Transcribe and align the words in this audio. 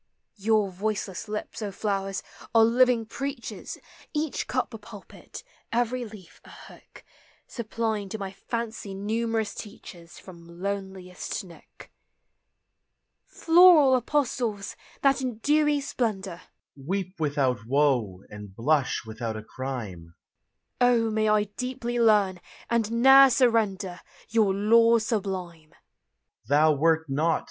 Your 0.37 0.71
voiceless 0.71 1.27
lips, 1.27 1.61
O 1.61 1.71
flowers! 1.71 2.23
are 2.55 2.63
living 2.63 3.05
preach* 3.05 3.51
ers, 3.51 3.77
Each 4.15 4.47
cup 4.47 4.73
a 4.73 4.79
pulpit, 4.79 5.43
every 5.71 6.05
leaf 6.05 6.41
a 6.43 6.49
hook, 6.49 7.03
Supplying 7.45 8.09
to 8.09 8.17
my 8.17 8.31
fancy 8.31 8.95
numerous 8.95 9.53
teachers 9.53 10.17
From 10.17 10.59
loneliest 10.59 11.43
nook. 11.43 11.91
Floral 13.27 13.95
apostles! 13.95 14.75
that 15.03 15.21
in 15.21 15.37
dewy 15.37 15.79
splendor 15.79 16.41
k> 16.45 16.81
Weep 16.83 17.19
without 17.19 17.67
woe, 17.67 18.23
and 18.31 18.55
blush 18.55 19.05
without 19.05 19.37
a 19.37 19.43
crime," 19.43 20.15
0, 20.81 21.11
may 21.11 21.29
1 21.29 21.45
deeply 21.57 21.99
learn, 21.99 22.39
and 22.71 22.91
ne'er 22.91 23.29
surrender 23.29 24.01
Your 24.29 24.51
lore 24.51 24.99
sublime! 24.99 25.75
"Thou 26.47 26.71
wert 26.73 27.07
not. 27.07 27.39